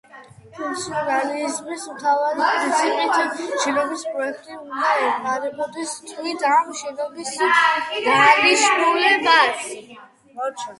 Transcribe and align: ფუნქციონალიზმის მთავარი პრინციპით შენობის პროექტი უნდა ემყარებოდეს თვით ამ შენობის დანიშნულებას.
ფუნქციონალიზმის 0.59 1.83
მთავარი 1.97 2.47
პრინციპით 2.53 3.53
შენობის 3.65 4.07
პროექტი 4.15 4.57
უნდა 4.61 4.95
ემყარებოდეს 5.11 5.93
თვით 6.09 6.49
ამ 6.55 6.73
შენობის 6.81 7.37
დანიშნულებას. 7.45 9.71